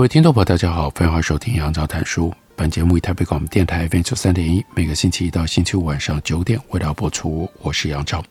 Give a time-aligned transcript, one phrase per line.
[0.00, 2.34] 各位听众朋友，大家好，欢迎收听杨照谈书。
[2.56, 7.46] 本节目以台北广播电台 FM 三点一，每个星期一到星期五晚上九点为大家播出。
[7.60, 8.24] 我是杨照。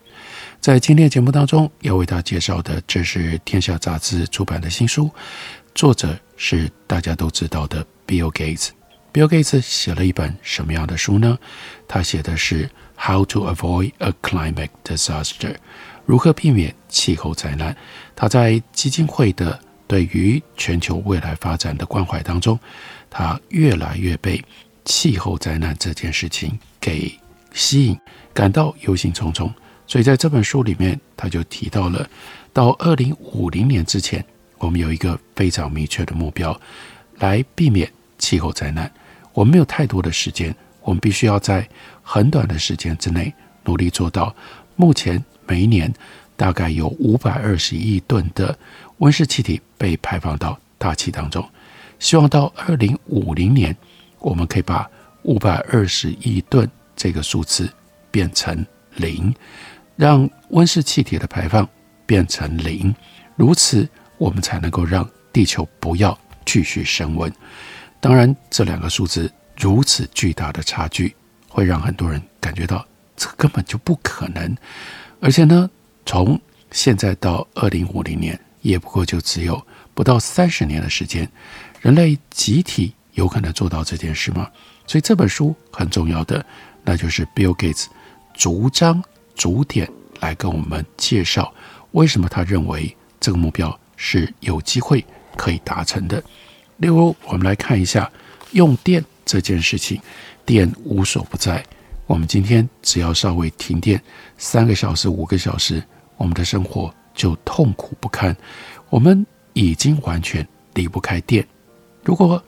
[0.58, 5.08] 在今天的节目当中，要为大家介绍的，这是天下杂志出版的新书，
[5.72, 8.70] 作者是大家都知道的 Bill Gates。
[9.12, 11.38] Bill Gates 写了一本什么样的书呢？
[11.86, 15.54] 他写的是 How to Avoid a Climate Disaster，
[16.04, 17.76] 如何避免气候灾难。
[18.16, 19.60] 他在基金会的。
[19.90, 22.56] 对于全球未来发展的关怀当中，
[23.10, 24.40] 他越来越被
[24.84, 27.12] 气候灾难这件事情给
[27.52, 27.98] 吸引，
[28.32, 29.52] 感到忧心忡忡。
[29.88, 32.08] 所以在这本书里面，他就提到了，
[32.52, 34.24] 到二零五零年之前，
[34.58, 36.56] 我们有一个非常明确的目标，
[37.18, 38.88] 来避免气候灾难。
[39.32, 41.68] 我们没有太多的时间，我们必须要在
[42.00, 44.32] 很短的时间之内努力做到。
[44.76, 45.92] 目前每一年
[46.36, 48.56] 大概有五百二十亿吨的。
[49.00, 51.46] 温室气体被排放到大气当中，
[51.98, 53.74] 希望到二零五零年，
[54.18, 54.88] 我们可以把
[55.22, 57.70] 五百二十亿吨这个数字
[58.10, 58.64] 变成
[58.96, 59.34] 零，
[59.96, 61.66] 让温室气体的排放
[62.04, 62.94] 变成零，
[63.36, 63.88] 如此
[64.18, 67.32] 我们才能够让地球不要继续升温。
[68.00, 71.16] 当然，这两个数字如此巨大的差距，
[71.48, 74.54] 会让很多人感觉到这根本就不可能。
[75.22, 75.70] 而且呢，
[76.04, 76.38] 从
[76.70, 78.38] 现在到二零五零年。
[78.60, 81.28] 也不过就只有不到三十年的时间，
[81.80, 84.48] 人类集体有可能做到这件事吗？
[84.86, 86.44] 所以这本书很重要的，
[86.84, 87.86] 那就是 Bill Gates
[88.34, 89.02] 逐章
[89.34, 89.88] 逐点
[90.20, 91.52] 来跟我们介绍
[91.92, 95.04] 为什么他认为这个目标是有机会
[95.36, 96.22] 可以达成的。
[96.78, 98.10] 例如，我们来看一下
[98.52, 100.00] 用电这件事情，
[100.44, 101.64] 电无所不在。
[102.06, 104.02] 我们今天只要稍微停电
[104.36, 105.82] 三个小时、五个小时，
[106.16, 106.92] 我们的生活。
[107.20, 108.34] 就痛苦不堪，
[108.88, 111.46] 我们已经完全离不开电。
[112.02, 112.42] 如果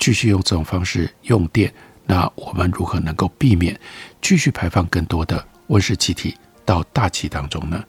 [0.00, 1.72] 继续用这种方式用电，
[2.06, 3.78] 那我们如何能够避免
[4.20, 6.34] 继续排放更多的温室气体
[6.64, 7.84] 到大气当中呢？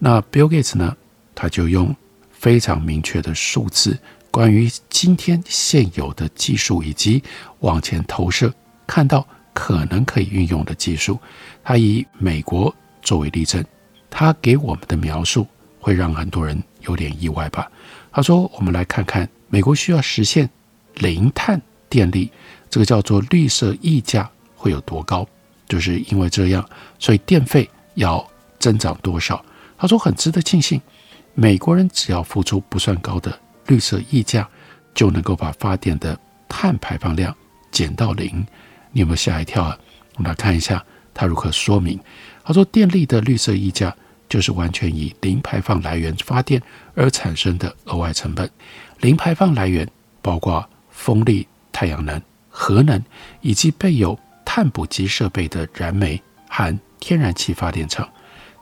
[0.00, 0.96] 那 Bill Gates 呢？
[1.36, 1.94] 他就用
[2.32, 3.96] 非常明确的数字，
[4.32, 7.22] 关于今天现有的技术以及
[7.60, 8.52] 往前投射
[8.88, 11.20] 看到可能可以运用的技术，
[11.62, 13.64] 他以美国作为例证，
[14.10, 15.46] 他给我们的描述。
[15.86, 17.70] 会让很多人有点意外吧？
[18.10, 20.50] 他说：“我们来看看美国需要实现
[20.94, 22.28] 零碳电力，
[22.68, 25.24] 这个叫做绿色溢价会有多高？
[25.68, 29.40] 就是因为这样，所以电费要增长多少？”
[29.78, 30.80] 他说：“很值得庆幸，
[31.34, 33.38] 美国人只要付出不算高的
[33.68, 34.48] 绿色溢价，
[34.92, 37.32] 就能够把发电的碳排放量
[37.70, 38.44] 减到零。”
[38.90, 39.78] 你有没有吓一跳啊？
[40.16, 41.96] 我们来看一下他如何说明。
[42.42, 43.94] 他说：“电力的绿色溢价。”
[44.28, 46.60] 就是完全以零排放来源发电
[46.94, 48.50] 而产生的额外成本。
[49.00, 49.88] 零排放来源
[50.22, 53.02] 包括风力、太阳能、核能，
[53.40, 58.08] 以及备有碳捕集设备的燃煤和天然气发电厂。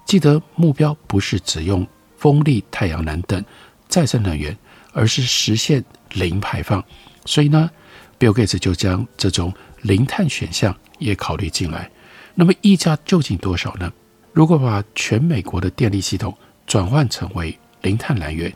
[0.04, 1.86] 记得目标不是只用
[2.18, 3.42] 风力、太阳能等
[3.88, 4.56] 再生能源，
[4.92, 5.82] 而是实现
[6.12, 6.84] 零排放。
[7.24, 7.70] 所以呢
[8.18, 11.90] ，Bill Gates 就将这种零碳选项也考虑进来。
[12.34, 13.90] 那么溢价究竟多少呢？
[14.34, 16.36] 如果把全美国的电力系统
[16.66, 18.52] 转换成为零碳来源，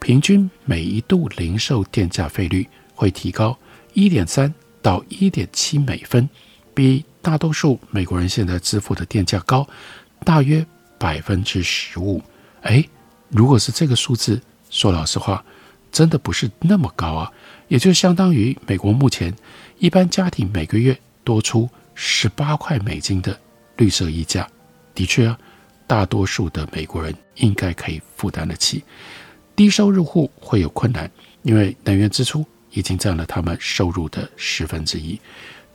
[0.00, 3.56] 平均每一度零售电价费率会提高
[3.92, 6.26] 一点三到一点七美分，
[6.72, 9.68] 比大多数美国人现在支付的电价高
[10.24, 10.64] 大约
[10.98, 12.22] 百分之十五。
[12.62, 12.88] 诶，
[13.28, 15.44] 如果是这个数字，说老实话，
[15.90, 17.30] 真的不是那么高啊，
[17.68, 19.34] 也就相当于美国目前
[19.78, 23.38] 一般家庭每个月多出十八块美金的
[23.76, 24.48] 绿色溢价。
[24.94, 25.38] 的确啊，
[25.86, 28.82] 大多数的美国人应该可以负担得起。
[29.54, 31.10] 低收入户会有困难，
[31.42, 35.20] 因为能源支出已经占了他们收入的十分之一。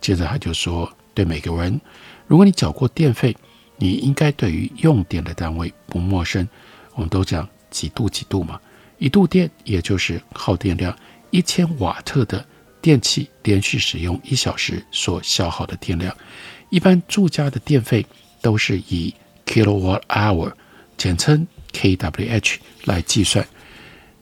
[0.00, 1.80] 接着他就说，对美国人，
[2.26, 3.36] 如果你缴过电费，
[3.76, 6.46] 你应该对于用电的单位不陌生。
[6.94, 8.60] 我们都讲几度几度嘛，
[8.98, 10.96] 一度电也就是耗电量
[11.30, 12.44] 一千瓦特的
[12.82, 16.16] 电器连续使用一小时所消耗的电量。
[16.70, 18.04] 一般住家的电费。
[18.40, 19.14] 都是以
[19.46, 20.52] kilowatt hour
[20.96, 23.46] 简称 kWh 来计算。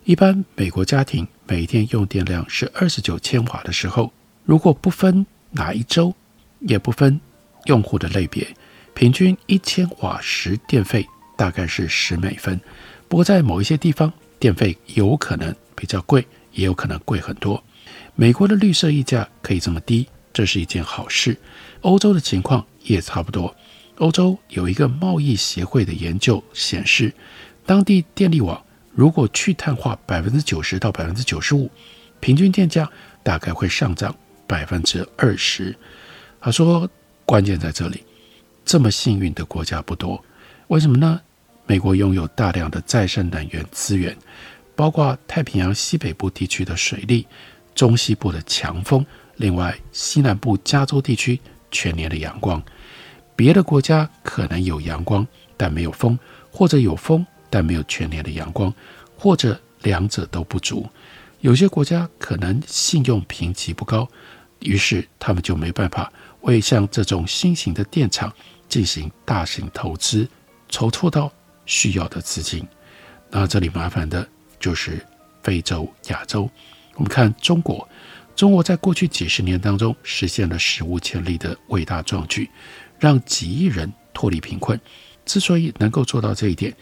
[0.05, 4.13] 一般美国家庭每天用电量是二十九千瓦的时候，
[4.45, 6.15] 如果不分哪一周，
[6.61, 7.21] 也不分
[7.65, 8.47] 用户的类别，
[8.95, 11.05] 平均一千瓦时电费
[11.37, 12.61] 大概是十美分。
[13.09, 17.63] 不过在某一些地方，电费有可能比较贵，也有可能贵很多。
[18.15, 21.37] 美国的绿色溢价可以这么低，这是一件好事。
[21.81, 23.55] 欧洲的情况也差不多。
[23.99, 27.13] 欧洲有一个贸易协会的研究显示，
[27.65, 28.63] 当地电力网。
[28.95, 31.71] 如果去碳化百分之九十到百分之九十五，
[32.19, 32.91] 平均电价
[33.23, 34.17] 大概会上涨
[34.47, 35.77] 百分之二十。
[36.41, 36.89] 他说，
[37.27, 38.03] 关键在这里，
[38.65, 40.25] 这么幸运的国家不多。
[40.69, 41.21] 为什么呢？
[41.67, 44.17] 美国拥有大量的再生能源资源，
[44.75, 47.27] 包括太平洋西北部地区的水利、
[47.75, 49.05] 中西部的强风，
[49.35, 51.39] 另外西南部加州地区
[51.71, 52.63] 全年的阳光。
[53.37, 55.25] 别的国家可能有阳光，
[55.57, 56.19] 但没有风，
[56.51, 57.25] 或者有风。
[57.49, 58.75] 但没有全年的阳光，
[59.17, 60.85] 或者两者都不足。
[61.41, 64.07] 有些国家可能信用评级不高，
[64.59, 68.31] 于是他们就没办法为像这种新型的电厂
[68.69, 70.29] 进行大型投资，
[70.69, 71.33] 筹措到
[71.67, 72.67] 需要的资金。
[73.31, 74.29] 那这里麻烦的
[74.59, 75.01] 就是
[75.41, 76.51] 非洲、亚洲。
[76.95, 77.89] 我们看中国，
[78.35, 82.51] 中国在过去几十年当中实现了史无前例的伟大壮举，
[82.99, 84.79] 让几亿人脱离贫困。
[85.25, 86.73] 之所以能够做到这一点，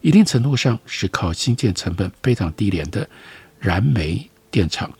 [0.00, 3.08] 一定程度上是靠新建成本非常低廉的
[3.60, 4.92] 燃煤电厂。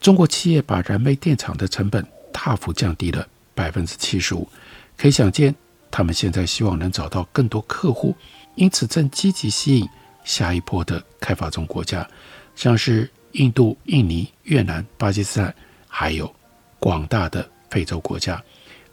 [0.00, 4.48] 中国企业把燃煤电厂的成本大幅降低了百分之七十五，
[4.96, 5.54] 可以想见，
[5.90, 8.16] 他们现在希望能找到更多客户，
[8.54, 9.86] 因此正积极吸引
[10.24, 12.08] 下一波的开发中国家，
[12.54, 15.54] 像是印度、印尼、越南、巴基斯坦，
[15.86, 16.34] 还有
[16.78, 18.42] 广大的非洲国家。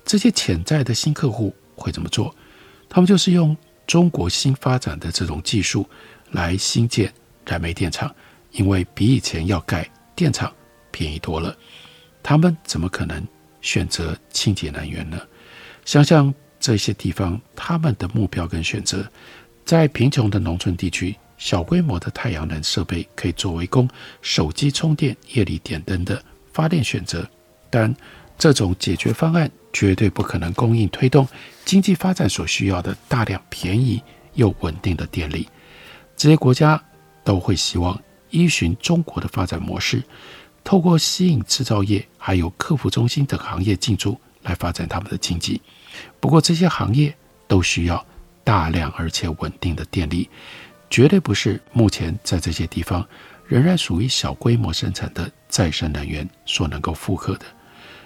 [0.06, 2.34] 这些潜在的新客户会怎么做？
[2.88, 3.56] 他们就是用。
[3.88, 5.88] 中国新发展的这种技术
[6.32, 7.14] 来新建
[7.46, 8.12] 燃煤电厂，
[8.50, 10.52] 因为比以前要盖电厂
[10.90, 11.56] 便宜多了。
[12.24, 13.24] 他们怎么可能
[13.62, 15.22] 选择清洁能源呢？
[15.86, 19.08] 想想这些地方，他们的目标跟选择，
[19.64, 23.88] 在贫穷的农村地区，小规模的太阳能设备可以作为供
[24.24, 26.20] 手机充电、夜里点灯的
[26.52, 27.24] 发电选择，
[27.70, 27.96] 但
[28.38, 31.28] 这种解决方案绝对不可能供应推动
[31.64, 34.02] 经济发展所需要的大量便宜
[34.34, 35.48] 又稳定的电力。
[36.18, 36.82] 这些国家
[37.24, 38.00] 都会希望
[38.30, 40.04] 依循中国的发展模式，
[40.64, 45.62] 透过吸引制造业还有客服中心等行业进驻来发展他们的经济。
[46.20, 47.16] 不过，这些行业
[47.48, 48.06] 都需要
[48.44, 50.30] 大量而且稳定的电力，
[50.90, 53.08] 绝对不是目前在这些地方
[53.48, 57.46] 仍然属于小规模生产的再生能源所能够负荷的。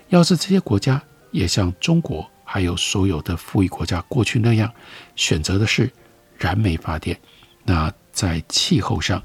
[0.10, 1.02] 要是这些国家
[1.32, 4.72] 也像中国还有所有的富裕国家过去那样
[5.16, 5.92] 选择的是
[6.38, 7.20] 燃煤发电，
[7.64, 9.22] 那在气候上，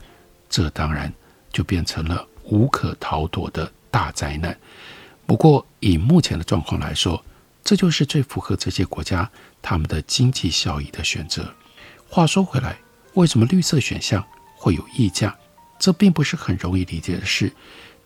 [0.48, 1.12] 这当然
[1.50, 4.56] 就变成了无可逃脱的大灾难。
[5.26, 7.24] 不过以目前的状况来说，
[7.62, 9.30] 这就是最符合这些国家
[9.62, 11.54] 他们的经济效益的选择。
[12.08, 12.76] 话说回来，
[13.14, 14.22] 为什么绿色选项
[14.54, 15.34] 会有溢价？
[15.78, 17.50] 这并不是很容易理解的事。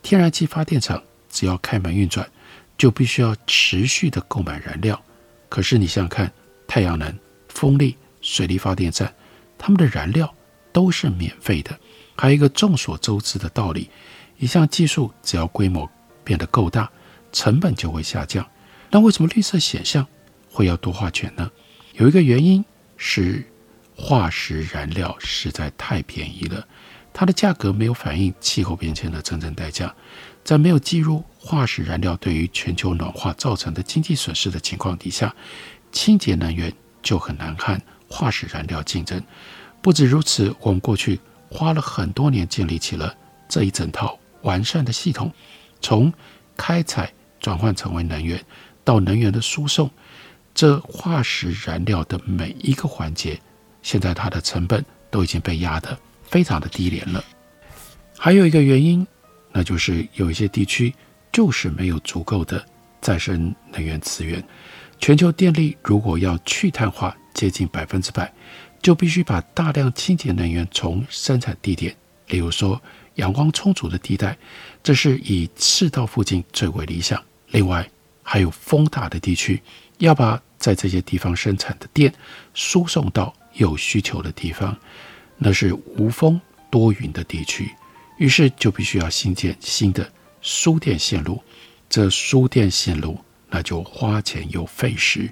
[0.01, 2.31] 天然气发电厂只要开门运转。
[2.79, 4.99] 就必须要持续的购买燃料，
[5.49, 6.33] 可是你想想看，
[6.67, 7.19] 太阳能、
[7.49, 9.13] 风力、水力发电站，
[9.59, 10.33] 他们的燃料
[10.73, 11.77] 都是免费的。
[12.17, 13.91] 还有一个众所周知的道理：
[14.39, 15.91] 一项技术只要规模
[16.23, 16.89] 变得够大，
[17.33, 18.49] 成本就会下降。
[18.91, 20.07] 那为什么绿色选项
[20.49, 21.51] 会要多花钱呢？
[21.95, 22.65] 有一个原因
[22.97, 23.45] 是
[23.97, 26.67] 化石燃料实在太便宜了，
[27.13, 29.93] 它的价格没有反映气候变迁的真正代价。
[30.49, 35.37] 在没有计入化石燃料对于全球暖化造成的经济损失的情况底下，
[35.93, 37.79] 清洁能源就很难和
[38.09, 39.23] 化石燃料竞争。
[39.83, 43.15] 不止如此，我们过去花了很多年建立起了
[43.47, 45.31] 这一整套完善的系统，
[45.83, 46.11] 从
[46.57, 48.43] 开采转换成为能源
[48.85, 49.91] 到能源的输送，
[50.55, 53.39] 这化石燃料的每一个环节，
[53.83, 57.23] 现在它的成本都已经被压得非常的低廉了。
[58.17, 59.07] 还有一个原因。
[59.59, 60.95] 那就是有一些地区
[61.33, 62.65] 就是没有足够的
[63.01, 64.41] 再生能源资源。
[65.01, 68.33] 全球电力如果要去碳化接近百分之百，
[68.81, 71.93] 就必须把大量清洁能源从生产地点，
[72.29, 72.81] 例如说
[73.17, 74.39] 阳光充足的地带，
[74.81, 77.21] 这是以赤道附近最为理想。
[77.49, 77.85] 另外
[78.23, 79.61] 还有风大的地区，
[79.99, 82.15] 要把在这些地方生产的电
[82.55, 84.79] 输送到有需求的地方，
[85.37, 87.69] 那是无风多云的地区。
[88.19, 90.09] 于是就必须要新建新的
[90.43, 91.43] 输电线路，
[91.89, 95.31] 这输电线路那就花钱又费时。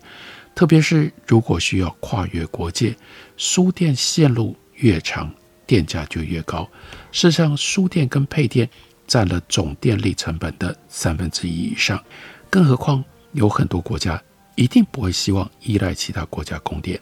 [0.54, 2.96] 特别是如果需要跨越国界，
[3.36, 5.30] 输电线路越长，
[5.66, 6.66] 电价就越高。
[7.12, 8.66] 事实上，输电跟配电
[9.06, 12.02] 占了总电力成本的三分之一以上。
[12.48, 14.22] 更何况，有很多国家
[14.54, 16.98] 一定不会希望依赖其他国家供电。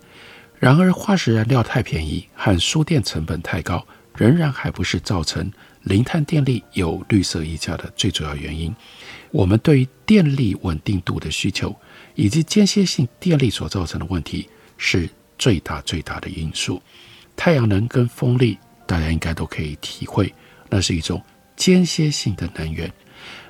[0.58, 3.86] 然而，化石燃料太便宜和输电成本太高，
[4.16, 5.52] 仍然还不是造成
[5.84, 8.74] 零碳电力有绿色溢价的最主要原因。
[9.30, 11.74] 我们对于电力稳定度的需求，
[12.14, 14.48] 以及间歇性电力所造成的问题，
[14.78, 16.80] 是最大最大的因素。
[17.36, 20.32] 太阳能跟风力，大家应该都可以体会，
[20.70, 21.22] 那是一种
[21.56, 22.90] 间歇性的能源，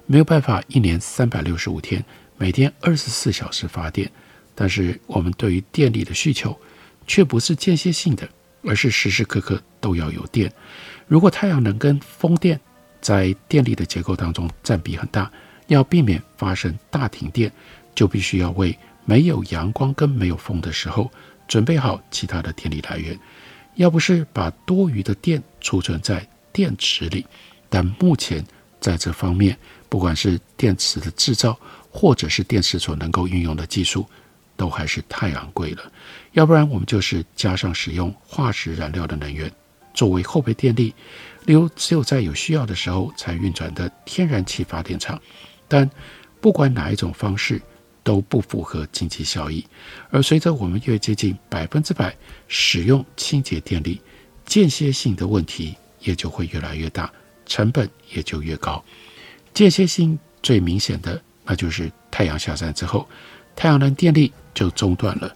[0.06, 2.02] 没有办法一年三百六十五天，
[2.38, 4.10] 每天二十四小时发电。
[4.54, 6.58] 但是我们对于电力的需求，
[7.06, 8.26] 却不是间歇性的，
[8.62, 10.50] 而是时时刻刻都要有电。
[11.06, 12.58] 如果太阳能跟风电
[13.00, 15.30] 在电力的结构当中占比很大，
[15.66, 17.52] 要避免发生大停电，
[17.94, 21.10] 就必须要为没有阳光跟没有风的时候
[21.46, 23.18] 准备好其他的电力来源。
[23.74, 27.26] 要不是把多余的电储存在电池里，
[27.68, 28.44] 但目前
[28.80, 29.58] 在这方面，
[29.88, 31.58] 不管是电池的制造，
[31.90, 34.06] 或者是电池所能够运用的技术，
[34.56, 35.82] 都还是太昂贵了。
[36.32, 39.50] 要不然我们就是加上使用化石燃料的能源
[39.94, 40.92] 作为后备电力，
[41.46, 45.18] 例如只有在有需要的时候才运转的天然气发电厂。
[45.66, 45.88] 但
[46.40, 47.62] 不管哪一种方式
[48.02, 49.64] 都不符合经济效益，
[50.10, 52.14] 而随着我们越接近百分之百
[52.48, 54.00] 使用清洁电力，
[54.44, 57.10] 间歇性的问题也就会越来越大，
[57.46, 58.84] 成本也就越高。
[59.54, 63.08] 间歇性最明显的，那就是太阳下山之后，
[63.56, 65.34] 太阳能电力就中断了。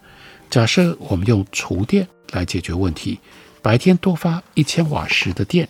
[0.49, 3.19] 假设我们用储电来解决问题，
[3.61, 5.67] 白天多发一千瓦时的电，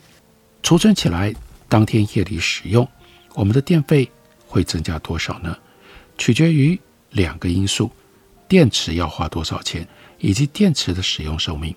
[0.63, 1.33] 储存起来，
[1.67, 2.87] 当天夜里使用，
[3.33, 4.09] 我们的电费。
[4.51, 5.55] 会增加多少呢？
[6.17, 6.75] 取决于
[7.11, 7.91] 两个因素：
[8.47, 11.75] 电池要花多少钱，以及电池的使用寿命。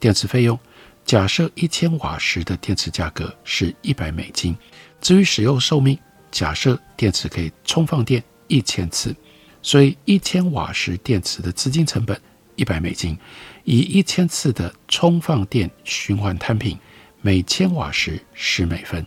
[0.00, 0.58] 电池费用，
[1.04, 4.56] 假设一千瓦时的电池价格是一百美金。
[5.00, 5.96] 至于使用寿命，
[6.32, 9.14] 假设电池可以充放电一千次，
[9.62, 12.20] 所以一千瓦时电池的资金成本
[12.56, 13.16] 一百美金，
[13.68, 16.78] 以一千次的充放电循环摊平，
[17.20, 19.04] 每千瓦时十美分。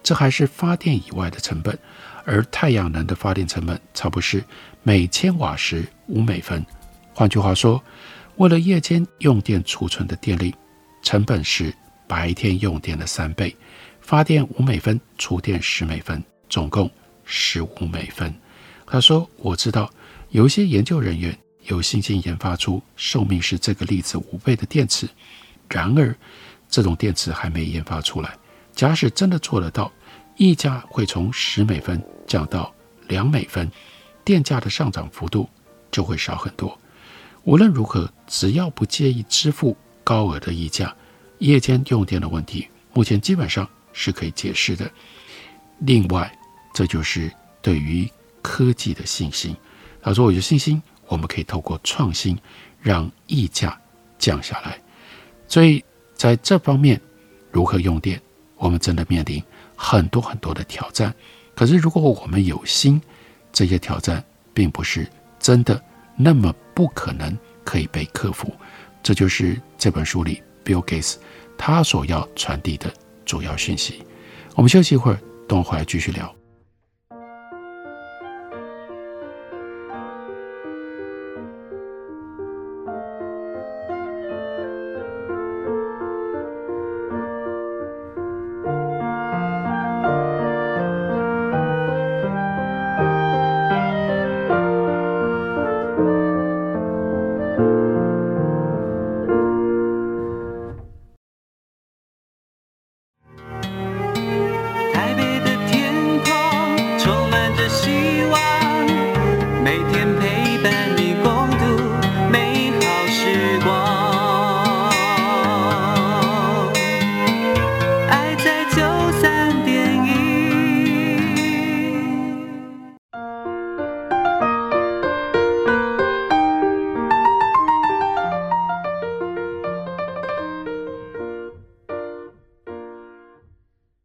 [0.00, 1.76] 这还是发电以外的成本。
[2.24, 4.44] 而太阳能的发电成本差不多是
[4.84, 6.64] 每千瓦时五美分。
[7.12, 7.82] 换句话说，
[8.36, 10.54] 为了夜间用电储存的电力，
[11.02, 11.74] 成本是
[12.06, 13.56] 白天用电的三倍。
[14.00, 16.88] 发电五美分，储电十美分，总共
[17.24, 18.32] 十五美分。
[18.86, 19.90] 他说：“我知道
[20.30, 21.36] 有一些研究人员
[21.66, 25.08] 有信心研发出寿命是这个例子五倍的电池，
[25.68, 26.14] 然而
[26.68, 28.36] 这种电池还没研发出来。
[28.74, 29.90] 假使真的做得到，
[30.36, 32.74] 溢价会从十美分。”降到
[33.06, 33.70] 两美分，
[34.24, 35.48] 电价的上涨幅度
[35.92, 36.76] 就会少很多。
[37.44, 40.92] 无论如何，只要不介意支付高额的溢价，
[41.38, 44.90] 夜间用电的问题目前基本上是可以解释的。
[45.78, 46.36] 另外，
[46.74, 47.30] 这就是
[47.62, 48.10] 对于
[48.42, 49.56] 科技的信心。
[50.02, 52.38] 他说：“我有信心，我们可以透过创新
[52.80, 53.80] 让溢价
[54.18, 54.80] 降下来。”
[55.48, 55.84] 所以，
[56.14, 57.00] 在这方面，
[57.50, 58.20] 如何用电，
[58.56, 59.42] 我们真的面临
[59.76, 61.14] 很多很多的挑战。
[61.54, 63.00] 可是，如果我们有心，
[63.52, 64.22] 这些挑战
[64.52, 65.06] 并不是
[65.38, 65.80] 真的
[66.16, 68.52] 那么不可能可以被克服。
[69.02, 71.14] 这就是这本书里 Bill Gates
[71.56, 72.92] 他所要传递的
[73.24, 74.04] 主要讯息。
[74.54, 76.35] 我们休息一会儿，等我回来继续聊。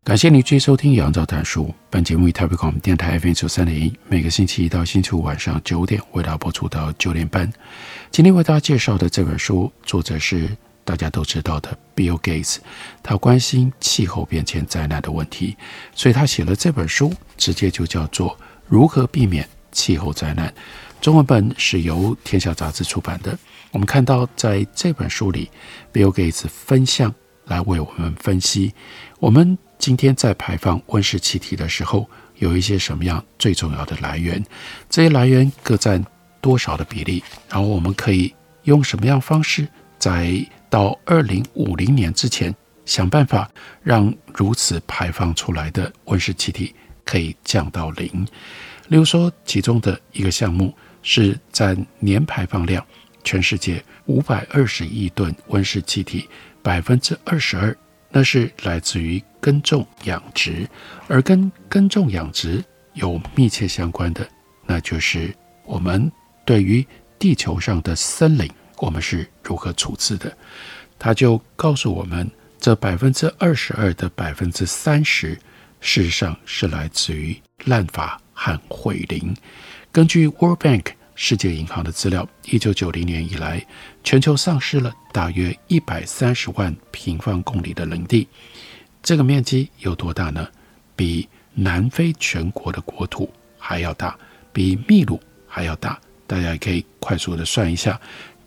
[0.03, 1.65] 感谢您继续收听《杨照谈书》。
[1.87, 7.47] 本节目以台北广播电台 FM 九三点一，每个星期一到星期五晚上九点为大家播出到九点半。
[8.09, 12.57] 今天为大家介绍的这本书，作者是大家都知道的 Bill Gates。
[13.03, 15.55] 他关心气候变迁灾难的问题，
[15.93, 18.29] 所以他写了这本书，直接就叫做
[18.67, 20.49] 《如何避免气候灾难》，
[20.99, 23.37] 中文本是由天下杂志出版的。
[23.69, 25.51] 我们看到，在这本书里
[25.93, 27.13] ，Bill Gates 分项
[27.45, 28.73] 来为我们分析，
[29.19, 32.07] 我们今天在排放温室气体的时候，
[32.37, 34.41] 有一些什么样最重要的来源？
[34.87, 36.05] 这些来源各占
[36.39, 37.23] 多少的比例？
[37.49, 38.31] 然后我们可以
[38.65, 42.53] 用什么样方式，在到二零五零年之前，
[42.85, 43.49] 想办法
[43.81, 48.07] 让如此排放出来的温室气体可以降到零？
[48.89, 50.71] 例如说，其中的一个项目
[51.01, 52.85] 是占年排放量。
[53.23, 56.29] 全世界五百二十亿吨温室气体，
[56.61, 57.75] 百分之二十二，
[58.11, 60.67] 那是来自于耕种养殖，
[61.07, 62.63] 而跟耕种养殖
[62.93, 64.27] 有密切相关的，
[64.65, 66.11] 那就是我们
[66.43, 66.85] 对于
[67.17, 70.35] 地球上的森林，我们是如何处置的。
[70.99, 75.37] 他就告诉我们，这百分之二十二的百分之三十，
[75.79, 79.33] 事实上是来自于滥伐和毁林。
[79.91, 80.93] 根据 World Bank。
[81.23, 83.63] 世界银行的资料，一九九零年以来，
[84.03, 88.27] 全球丧失了大约一百三十万平方公里的林地。
[89.03, 90.47] 这个面积有多大呢？
[90.95, 94.17] 比南非全国的国土还要大，
[94.51, 96.01] 比秘鲁还要大。
[96.25, 98.01] 大家也可以快速的算一下，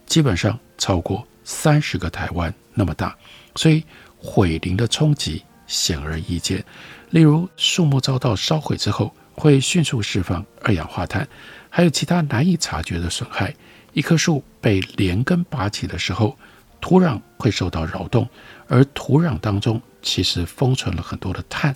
[0.04, 3.16] 基本上超过三十个台湾那么大。
[3.54, 3.84] 所以
[4.18, 6.64] 毁林的冲击显而易见。
[7.10, 11.28] 例如，树木遭到烧毁之后，会迅速释放二氧化碳。
[11.76, 13.52] 还有其他难以察觉的损害。
[13.94, 16.38] 一棵树被连根拔起的时候，
[16.80, 18.28] 土壤会受到扰动，
[18.68, 21.74] 而土壤当中其实封存了很多的碳。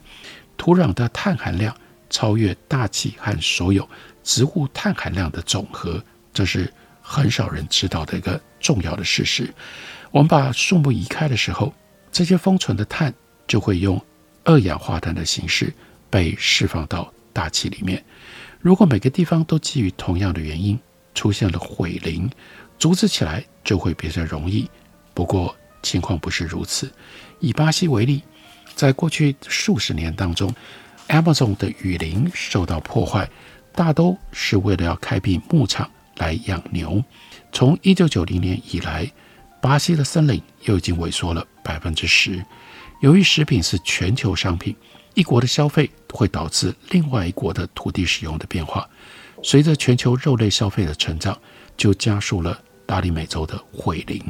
[0.57, 1.77] 土壤的碳含量
[2.09, 3.89] 超越大气和所有
[4.23, 6.01] 植物碳含量的总和，
[6.33, 9.53] 这是很少人知道的一个重要的事实。
[10.13, 11.75] 我们把树木移开的时候，
[12.13, 13.13] 这些封存的碳
[13.49, 14.01] 就会用
[14.45, 15.75] 二氧化碳的形式
[16.09, 18.05] 被释放到大气里面。
[18.61, 20.79] 如果每个地方都基于同样的原因
[21.15, 22.29] 出现了毁林，
[22.79, 24.69] 阻止起来就会比较容易。
[25.15, 26.93] 不过情况不是如此。
[27.39, 28.23] 以巴西为例，
[28.75, 30.53] 在过去数十年当中
[31.09, 33.31] ，Amazon 的雨林受到破坏，
[33.73, 37.03] 大都是为了要开辟牧场来养牛。
[37.53, 39.11] 从1990年以来，
[39.63, 42.45] 巴西的森林又已经萎缩了百分之十。
[43.01, 44.75] 由于食品是全球商品。
[45.19, 48.89] 一国的消费会导致另外一国的土地使用的变化，
[49.43, 51.37] 随着全球肉类消费的成长，
[51.77, 54.23] 就加速了拉丁美洲的毁林。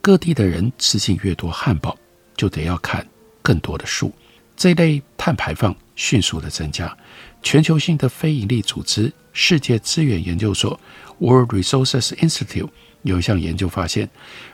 [0.00, 1.94] 各地的人吃进越多汉堡，
[2.38, 3.06] 就得要砍
[3.42, 4.10] 更多的树，
[4.56, 6.96] 这类碳排放迅速的增加。
[7.42, 10.80] 全球性的非营利组织世界资源研究所
[11.18, 12.70] （World Resources Institute）
[13.02, 14.08] 有一项研究发现，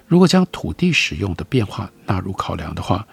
[0.09, 3.07] 如果将土地使用的变化纳入考量的话，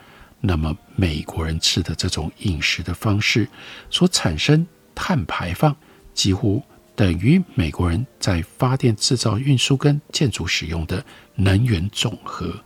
[0.47, 3.45] 那么，美国人吃的这种饮食的方式
[3.89, 5.75] 所产生碳排放，
[6.13, 6.63] 几乎
[6.95, 11.05] 等于美国人在发电、制造、运输跟建筑使用的
[11.35, 12.63] 能源总和。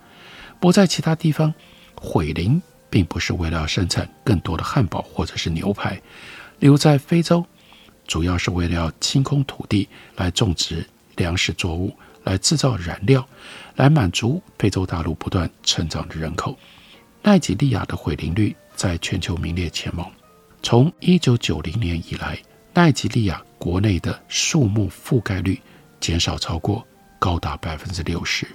[0.59, 1.51] 不，在其他地方，
[1.95, 5.99] 毁林并不是为了生产更多的汉堡或者是牛排。
[6.59, 7.43] 例如，在非洲，
[8.05, 13.27] 主要是为了要清空土地来种植粮食作物，来制造燃料，
[13.75, 16.55] 来满足非洲大陆不断成长的人口。
[17.23, 20.11] 奈及利亚的毁林率在全球名列前茅。
[20.63, 22.37] 从一九九零年以来，
[22.73, 25.59] 奈及利亚国内的树木覆盖率
[25.99, 26.85] 减少超过
[27.19, 28.47] 高达百分之六十。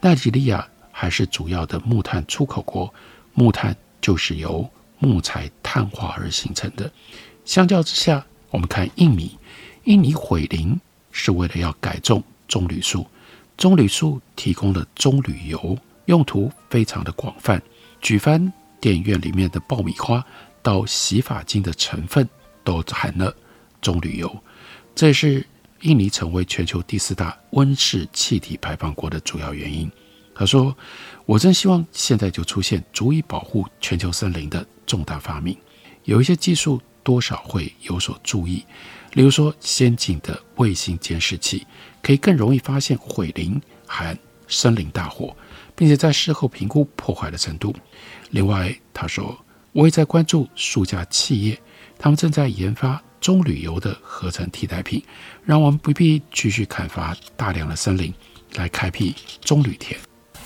[0.00, 2.92] 奈及利亚还是主要的木炭出口国，
[3.34, 4.68] 木炭就是由
[4.98, 6.90] 木材碳化而形成的。
[7.44, 9.38] 相较之下，我们看印尼，
[9.84, 10.78] 印尼毁林
[11.12, 13.06] 是为了要改种棕榈树，
[13.56, 17.60] 棕榈树提供了棕榈油，用途非常的广泛。
[18.00, 20.24] 举凡电影院里面的爆米花
[20.62, 22.28] 到洗发精的成分
[22.64, 23.34] 都含了
[23.82, 24.42] 棕榈油，
[24.94, 25.46] 这也是
[25.82, 29.90] 印尼成为全球第四大温室气体排放国的主要原因。
[30.34, 30.74] 他说
[31.26, 35.56] ：“我真希望现在就出现足以保护全球森林的重大发明，
[36.04, 38.64] 有一些技术多少会有所注意，
[39.12, 41.66] 例如说先进的卫星监视器
[42.02, 44.16] 可以更容易发现毁林和
[44.48, 45.36] 森林大火。”
[45.80, 47.74] 并且在事后评估破坏的程度。
[48.32, 49.34] 另外，他说，
[49.72, 51.58] 我也在关注数家企业，
[51.98, 55.02] 他们正在研发棕榈油的合成替代品，
[55.42, 58.12] 让我们不必继续砍伐大量的森林
[58.56, 59.98] 来开辟棕榈田。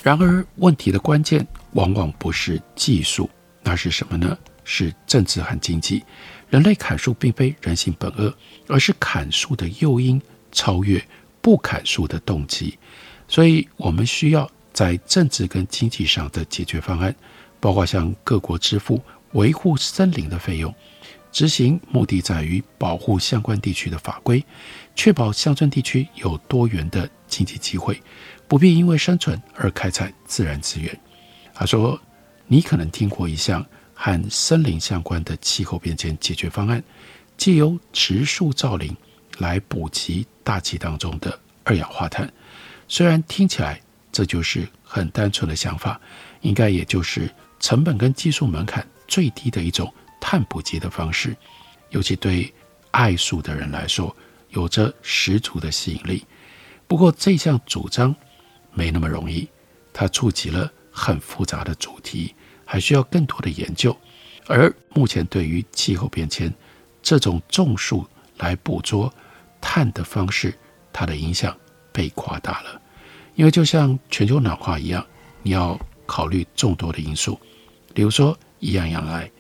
[0.05, 3.29] 然而，问题的关键往往不是技术，
[3.65, 4.39] 那是什么呢？
[4.63, 6.05] 是政治和经济。
[6.49, 8.33] 人类砍树并非人性本恶，
[8.69, 11.05] 而是砍树的诱因超越
[11.41, 12.79] 不砍树的动机。
[13.27, 14.49] 所以我们需要。
[14.75, 17.15] 在政治跟经济上的解决方案，
[17.61, 19.01] 包括向各国支付
[19.33, 20.75] 维护森林的费用，
[21.33, 24.45] 执行目的在于保护相关地区的法规，
[24.95, 28.03] 确保乡村地区有多元的经济机会，
[28.47, 31.01] 不必因为生存而开采自然资源。
[31.55, 31.99] 他说
[32.49, 36.83] ：“你可能听过一项和森林相关的气候变迁解决方案，
[37.37, 38.95] 借由植树造林
[39.39, 42.29] 来补给大气当中的二氧化碳。
[42.89, 43.81] 虽然听起来
[44.15, 46.01] 这就是很单纯的想法，
[46.43, 49.93] 应该也就是成本跟技术门槛最低的一种。”
[50.27, 51.37] 碳捕集的方式，
[51.91, 52.51] 尤其对
[52.93, 54.17] 爱树的人来说，
[54.49, 56.25] 有着十足的吸引力。
[56.87, 58.15] 不过，这项主张
[58.73, 59.47] 没那么容易，
[59.93, 63.95] 它触及了很复杂的主题，还需要更多的研究。
[64.47, 66.51] 而目前，对于气候变迁
[67.03, 69.13] 这种种树来捕捉
[69.61, 70.59] 碳的方式，
[70.91, 71.55] 它的影响
[71.93, 72.81] 被夸大了。
[73.35, 75.05] 因为就像全球暖化一样，
[75.43, 77.39] 你要考虑众多的因素，
[77.93, 79.31] 比如说，一样样来。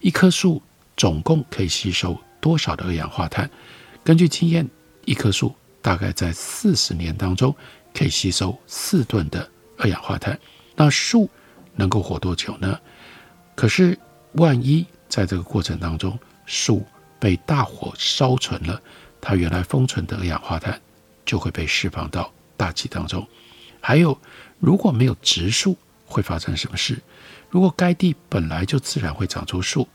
[0.00, 0.62] 一棵树
[0.96, 3.50] 总共可以吸收多少的二氧化碳？
[4.02, 4.66] 根据经验，
[5.04, 7.54] 一棵树大概在四十年当中
[7.92, 10.38] 可以吸收四吨的二氧化碳。
[10.74, 11.28] 那树
[11.74, 12.78] 能够活多久呢？
[13.54, 13.98] 可是，
[14.32, 16.86] 万一在这个过程当中，树
[17.18, 18.80] 被大火烧存了，
[19.20, 20.80] 它原来封存的二氧化碳
[21.26, 23.26] 就会被释放到大气当中。
[23.80, 24.18] 还有，
[24.58, 26.98] 如果没有植树，会发生什么事？
[27.48, 29.88] 如果该地本来就自然会长出树，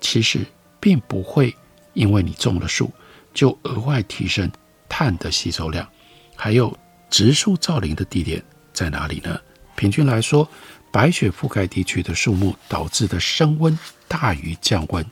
[0.00, 0.44] 其实
[0.78, 1.54] 并不会
[1.94, 2.92] 因为你种了树
[3.32, 4.50] 就额外提升
[4.88, 5.88] 碳的吸收量。
[6.36, 6.76] 还有
[7.10, 9.40] 植树造林的地点在哪里呢？
[9.74, 10.48] 平均来说，
[10.92, 15.04] 白雪覆盖地区的树木导致的升温大于降温，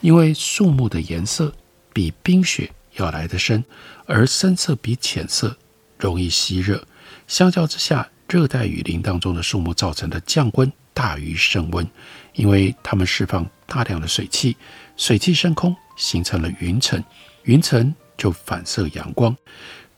[0.00, 1.52] 因为树木的颜色
[1.92, 3.64] 比冰雪要来得深，
[4.06, 5.56] 而深色比浅色
[5.98, 6.86] 容易吸热。
[7.26, 10.72] 相较之下，热带雨林当中的树木造成的降温。
[10.94, 11.86] 大于升温，
[12.32, 14.56] 因为它们释放大量的水汽，
[14.96, 17.04] 水汽升空形成了云层，
[17.42, 19.36] 云层就反射阳光。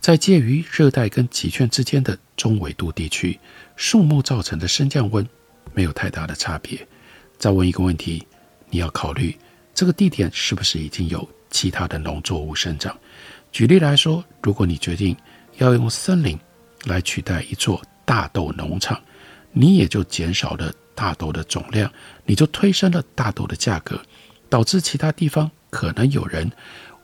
[0.00, 3.38] 在介于热带跟极圈之间的中纬度地区，
[3.76, 5.24] 树木造成的升降温
[5.72, 6.84] 没有太大的差别。
[7.38, 8.26] 再问一个问题，
[8.68, 9.38] 你要考虑
[9.72, 12.98] 这个地点是不是已经有其他的农作物生长？
[13.52, 15.16] 举例来说，如果你决定
[15.58, 16.36] 要用森林
[16.84, 19.00] 来取代一座大豆农场，
[19.52, 20.72] 你也就减少了。
[20.98, 21.88] 大豆的总量，
[22.24, 24.02] 你就推升了大豆的价格，
[24.48, 26.50] 导致其他地方可能有人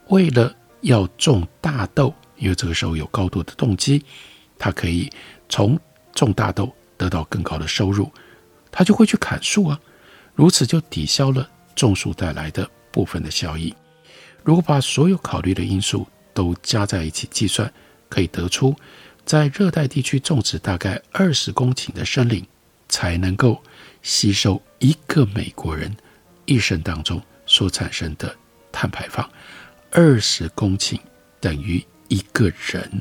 [0.08, 4.04] 为了要种大豆，因为这个时候有高度的动机，
[4.58, 5.08] 他可以
[5.48, 5.78] 从
[6.12, 8.10] 种大豆得到更高的收入，
[8.72, 9.78] 他就会去砍树啊，
[10.34, 13.72] 如此就抵消了种树带来的部分的效益。
[14.42, 17.72] 如果把所有考虑的因素都加在一起计算，
[18.08, 18.74] 可以得出，
[19.24, 22.44] 在热带地区种植大概二十公顷的森林，
[22.88, 23.62] 才能够。
[24.04, 25.90] 吸收一个美国人
[26.44, 28.36] 一生当中所产生的
[28.70, 29.26] 碳排放，
[29.90, 31.00] 二十公顷
[31.40, 33.00] 等于一个人。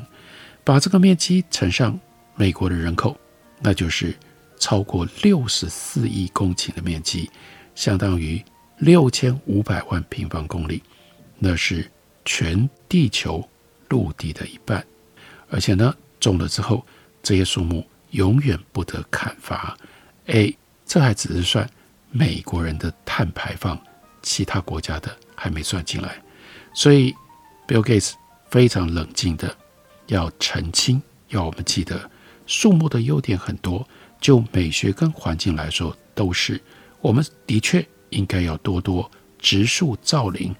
[0.64, 2.00] 把这个面积乘上
[2.36, 3.14] 美国的人口，
[3.60, 4.16] 那就是
[4.58, 7.30] 超过六十四亿公顷的面积，
[7.74, 8.42] 相当于
[8.78, 10.82] 六千五百万平方公里，
[11.38, 11.86] 那是
[12.24, 13.46] 全地球
[13.90, 14.82] 陆地的一半。
[15.50, 16.82] 而且呢，种了之后，
[17.22, 19.76] 这些树木永远不得砍伐。
[20.28, 20.56] A
[20.86, 21.68] 这还只是算
[22.10, 23.78] 美国人的碳排放，
[24.22, 26.16] 其他国家的还没算进来。
[26.72, 27.14] 所以
[27.68, 28.12] ，Bill Gates
[28.48, 29.54] 非常冷静的
[30.06, 32.10] 要澄清，要我们记得，
[32.46, 33.86] 树木的优点很多，
[34.18, 36.58] 就美学跟环境来说都是。
[37.02, 40.56] 我们的确应该要多多植树造林，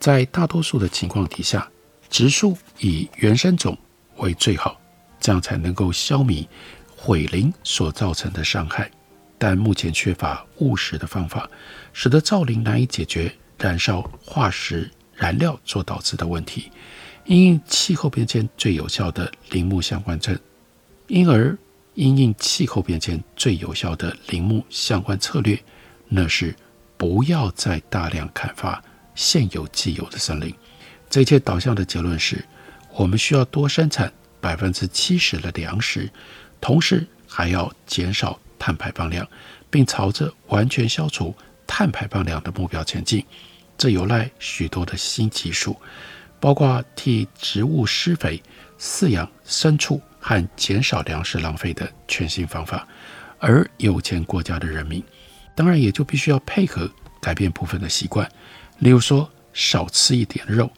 [0.00, 1.70] 在大多数的情况底下，
[2.10, 3.78] 植树以原生种
[4.16, 4.80] 为最好，
[5.28, 6.46] 这样才能够消弭
[6.96, 8.90] 毁林所造成的伤害。
[9.36, 11.46] 但目前缺乏务实的方法，
[11.92, 16.72] 使得造林难以解决燃烧化石燃料所导致的问题。
[17.26, 20.34] 因应气候变迁最有效的林木相关症，
[21.08, 21.54] 因而
[21.92, 25.62] 因应气候变迁最有效的林木相关策略，
[26.08, 26.56] 那是
[26.96, 28.82] 不要再大量砍伐
[29.14, 30.54] 现有既有的森林。
[31.10, 32.42] 这一切导向的结论是，
[32.94, 34.10] 我们需要多生产
[34.40, 36.10] 百分之七十的粮食，
[36.60, 38.38] 同时还要减少。
[38.60, 39.24] 碳排放量，
[39.70, 41.32] 并朝着完全消除
[41.64, 43.24] 碳排放量的目标前进，
[43.78, 45.80] 这有赖许多的新技术，
[46.40, 48.42] 包括替植物施肥、
[48.76, 52.84] 饲养牲畜和减少粮食浪费的全新方法。
[53.38, 55.00] 而有钱国家的人民，
[55.54, 56.90] 当然也就必须要配合
[57.22, 58.28] 改变部分的习惯，
[58.80, 60.68] 例如说少吃一点肉，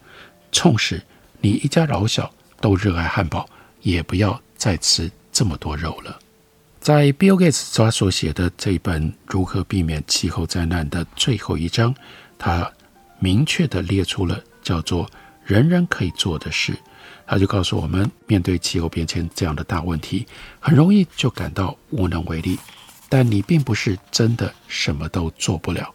[0.53, 1.03] 纵使
[1.41, 3.49] 你一家老小都热爱汉堡，
[3.83, 6.19] 也不要再吃这么多肉了。
[6.81, 11.95] 在 Bill Gates 他所写的这本《如何避免气候灾难》的最后一章，
[12.39, 12.71] 他
[13.19, 15.11] 明确地列出了叫做
[15.45, 16.75] “人人可以做的事”。
[17.27, 20.27] 他就告诉我们，面对气候变迁这样的大问题，
[20.59, 22.59] 很容易就感到无能为力。
[23.09, 25.93] 但你并不是真的什么都做不了，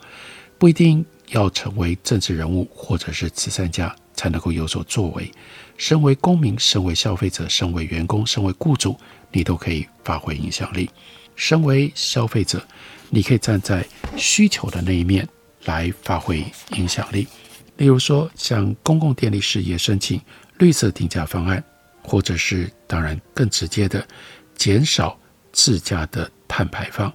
[0.57, 5.31] 不一定要成为政治人物或者是慈善家才能够有所作为。
[5.77, 8.97] 身为公民，身为消费者，身为员工，身为雇主，
[9.31, 10.89] 你都可以发挥影响力。
[11.35, 12.65] 身为消费者，
[13.09, 13.85] 你可以站在
[14.15, 15.27] 需求的那一面
[15.65, 16.45] 来发挥
[16.77, 17.27] 影响力。
[17.75, 20.21] 例如说，向公共电力事业申请
[20.59, 21.61] 绿色定价方案，
[22.01, 24.07] 或者是当然更直接的
[24.55, 25.19] 减少
[25.51, 27.13] 自家的碳排放。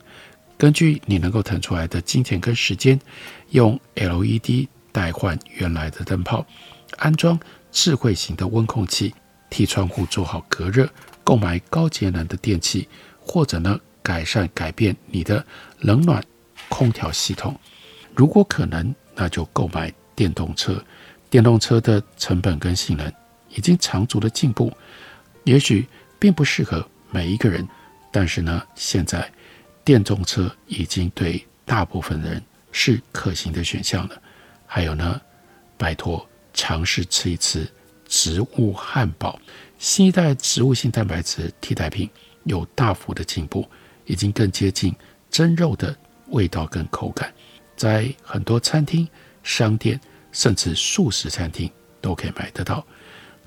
[0.58, 3.00] 根据你能够腾出来的金钱跟时间，
[3.50, 6.44] 用 LED 代换原来的灯泡，
[6.96, 7.38] 安装
[7.70, 9.14] 智慧型的温控器，
[9.48, 10.88] 替窗户做好隔热，
[11.22, 12.88] 购买高节能的电器，
[13.20, 15.44] 或者呢，改善改变你的
[15.78, 16.22] 冷暖
[16.68, 17.58] 空调系统。
[18.16, 19.92] 如果可能，那就购买。
[20.16, 20.84] 电动车，
[21.30, 23.10] 电动车的成本跟性能
[23.56, 24.70] 已经长足的进步，
[25.44, 27.66] 也许并不适合每一个人，
[28.12, 29.32] 但是呢，现在
[29.82, 34.22] 电动车已经对大部分人是可行的选项了。
[34.66, 35.20] 还有呢，
[35.76, 37.70] 拜托尝试吃一次
[38.06, 39.40] 植物汉堡，
[39.78, 42.08] 新一代植物性蛋白质替代品
[42.44, 43.68] 有大幅的进步，
[44.06, 44.94] 已经更接近
[45.30, 45.96] 真肉的
[46.28, 47.32] 味道跟口感，
[47.76, 49.08] 在很多餐厅、
[49.42, 50.00] 商店。
[50.32, 51.68] 甚至素食餐厅
[52.00, 52.86] 都可以买得到。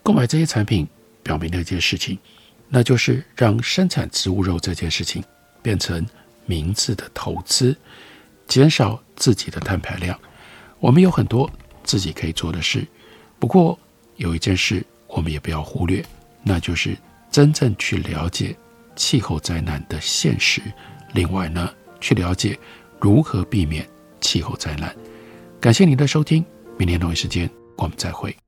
[0.03, 0.85] 购买这些产品，
[1.23, 2.19] 表明了一件事情，
[2.67, 5.23] 那就是让生产植物肉这件事情
[5.61, 6.05] 变成
[6.45, 7.73] 明智的投资，
[8.53, 10.15] 减少自己的碳排量。
[10.79, 11.49] 我们有很多
[11.83, 12.85] 自己可以做的事，
[13.39, 13.75] 不过
[14.17, 16.05] 有一件事我们也不要忽略，
[16.43, 16.95] 那就是
[17.31, 18.55] 真正去了解
[18.95, 20.61] 气候灾难的现实。
[21.13, 21.67] 另外呢，
[21.99, 22.55] 去了解
[22.99, 23.89] 如何避免
[24.21, 24.95] 气候灾难。
[25.59, 26.45] 感谢您的收听。
[26.77, 28.42] 明天同一时间，我们再会。